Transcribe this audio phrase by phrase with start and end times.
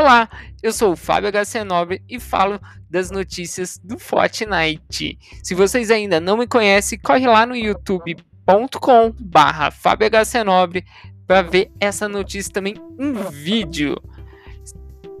[0.00, 0.30] Olá,
[0.62, 2.58] eu sou o Fábio HC9 e falo
[2.88, 5.18] das notícias do Fortnite.
[5.42, 10.82] Se vocês ainda não me conhecem, corre lá no youtube.com barra FábioHC9
[11.26, 13.94] para ver essa notícia também em vídeo.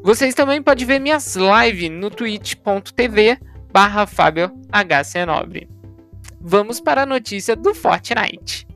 [0.02, 3.38] Vocês também podem ver minhas lives no twitch.tv
[3.70, 5.68] barra FábioHC9.
[6.40, 8.66] Vamos para a notícia do Fortnite.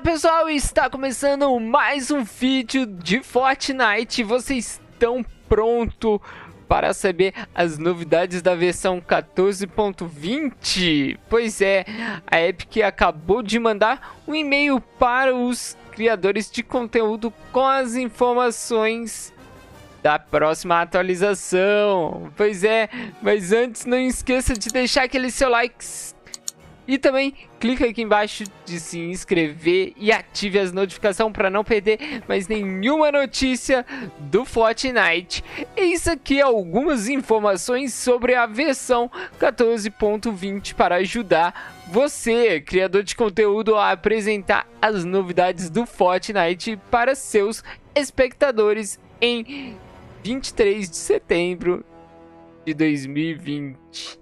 [0.00, 4.22] Olá pessoal, está começando mais um vídeo de Fortnite.
[4.22, 6.20] Vocês estão prontos
[6.66, 11.18] para saber as novidades da versão 14.20?
[11.28, 11.84] Pois é,
[12.26, 19.34] a Epic acabou de mandar um e-mail para os criadores de conteúdo com as informações
[20.02, 22.32] da próxima atualização.
[22.38, 22.88] Pois é,
[23.20, 25.84] mas antes não esqueça de deixar aquele seu like
[26.90, 32.20] e também clica aqui embaixo de se inscrever e ative as notificações para não perder
[32.26, 33.86] mais nenhuma notícia
[34.18, 35.44] do Fortnite.
[35.76, 43.92] Eis aqui algumas informações sobre a versão 14.20 para ajudar você, criador de conteúdo, a
[43.92, 47.62] apresentar as novidades do Fortnite para seus
[47.94, 49.76] espectadores em
[50.24, 51.84] 23 de setembro
[52.66, 54.19] de 2020.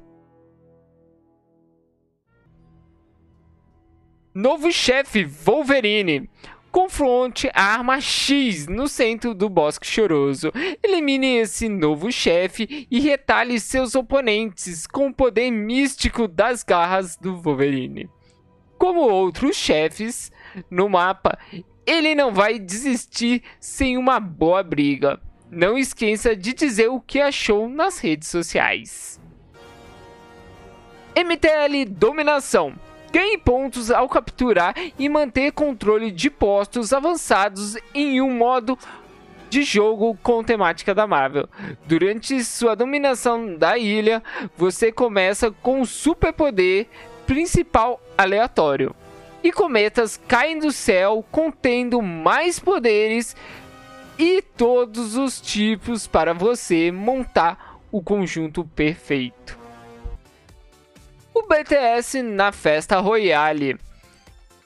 [4.41, 6.31] Novo chefe Wolverine.
[6.71, 10.53] Confronte a arma X no centro do Bosque Choroso.
[10.81, 17.35] Elimine esse novo chefe e retalhe seus oponentes com o poder místico das garras do
[17.35, 18.09] Wolverine.
[18.79, 20.31] Como outros chefes
[20.71, 21.37] no mapa,
[21.85, 25.21] ele não vai desistir sem uma boa briga.
[25.51, 29.21] Não esqueça de dizer o que achou nas redes sociais.
[31.17, 32.79] MTL Dominação
[33.11, 38.79] Ganhe pontos ao capturar e manter controle de postos avançados em um modo
[39.49, 41.49] de jogo com temática da Marvel.
[41.87, 44.23] Durante sua dominação da ilha,
[44.57, 46.87] você começa com o superpoder
[47.27, 48.95] principal aleatório.
[49.43, 53.35] E cometas caem do céu contendo mais poderes
[54.19, 59.58] e todos os tipos para você montar o conjunto perfeito
[61.49, 63.79] BTS na festa Royale.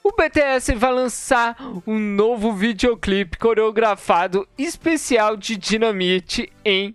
[0.03, 1.55] O BTS vai lançar
[1.87, 6.93] um novo videoclipe coreografado especial de Dynamite em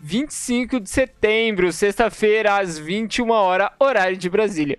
[0.00, 4.78] 25 de setembro, sexta-feira, às 21 horas, horário de Brasília.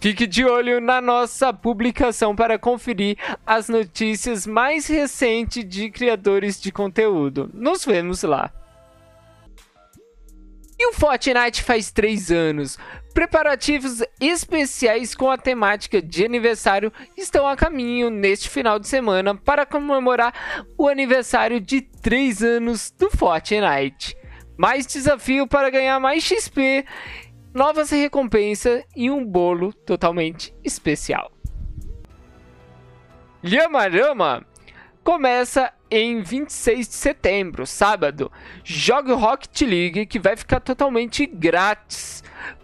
[0.00, 6.72] Fique de olho na nossa publicação para conferir as notícias mais recentes de criadores de
[6.72, 7.50] conteúdo.
[7.52, 8.50] Nos vemos lá.
[10.78, 12.78] E o Fortnite faz 3 anos.
[13.12, 19.66] Preparativos especiais com a temática de aniversário estão a caminho neste final de semana para
[19.66, 20.32] comemorar
[20.78, 24.16] o aniversário de 3 anos do Fortnite.
[24.56, 26.86] Mais desafio para ganhar mais XP,
[27.52, 31.30] novas recompensas e um bolo totalmente especial.
[33.42, 34.46] Lhamarama
[35.04, 38.32] começa em 26 de setembro, sábado.
[38.64, 42.11] Jogue Rocket League que vai ficar totalmente grátis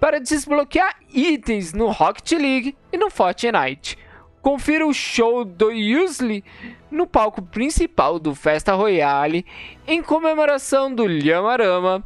[0.00, 3.98] para desbloquear itens no Rocket League e no Fortnite.
[4.40, 6.44] Confira o show do Usley
[6.90, 9.44] no palco principal do Festa Royale
[9.86, 12.04] em comemoração do Lhamarama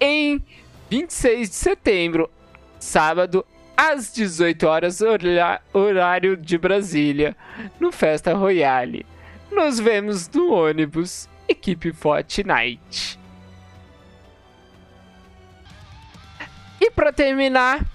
[0.00, 0.42] em
[0.88, 2.30] 26 de setembro,
[2.78, 3.44] sábado,
[3.76, 5.00] às 18 horas,
[5.72, 7.36] horário de Brasília,
[7.78, 9.04] no Festa Royale.
[9.50, 13.05] Nos vemos no ônibus, equipe Fortnite.
[17.06, 17.86] Para terminar,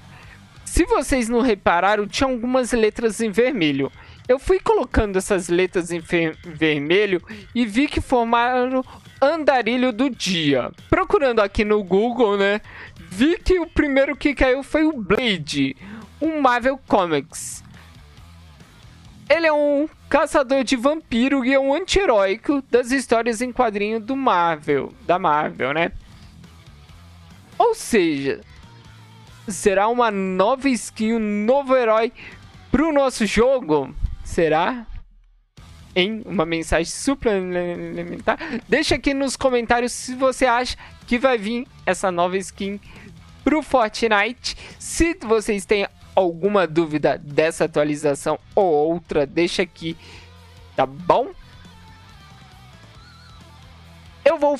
[0.63, 3.91] se vocês não repararam, tinha algumas letras em vermelho.
[4.25, 6.01] Eu fui colocando essas letras em
[6.45, 7.21] vermelho
[7.53, 8.81] e vi que formaram
[9.21, 10.71] andarilho do dia.
[10.89, 12.61] Procurando aqui no Google, né?
[12.95, 15.75] Vi que o primeiro que caiu foi o Blade,
[16.21, 17.61] um Marvel Comics.
[19.29, 24.15] Ele é um caçador de vampiro e é um anti-heróico das histórias em quadrinho do
[24.15, 25.91] Marvel, da Marvel, né?
[27.57, 28.39] Ou seja,
[29.51, 32.11] será uma nova skin, um novo herói
[32.71, 33.93] pro nosso jogo?
[34.23, 34.85] Será?
[35.95, 38.37] Em uma mensagem suplementar.
[38.67, 42.79] Deixa aqui nos comentários se você acha que vai vir essa nova skin
[43.43, 44.55] pro Fortnite.
[44.79, 49.97] Se vocês têm alguma dúvida dessa atualização ou outra, deixa aqui,
[50.75, 51.31] tá bom?
[54.23, 54.57] Eu vou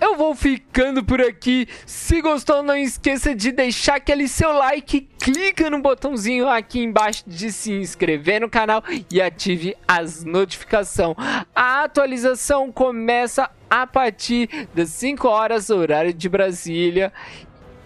[0.00, 1.68] eu vou ficando por aqui.
[1.84, 7.52] Se gostou, não esqueça de deixar aquele seu like, clica no botãozinho aqui embaixo de
[7.52, 11.16] se inscrever no canal e ative as notificações.
[11.54, 17.12] A atualização começa a partir das 5 horas, horário de Brasília.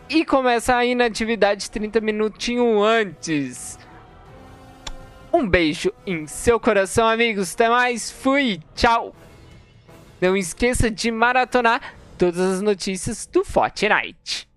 [0.08, 3.78] E começa a inatividade 30 minutinhos antes.
[5.32, 7.54] Um beijo em seu coração, amigos.
[7.54, 8.10] Até mais.
[8.10, 8.60] Fui.
[8.76, 9.14] Tchau.
[10.20, 11.80] Não esqueça de maratonar
[12.18, 14.48] todas as notícias do Fortnite.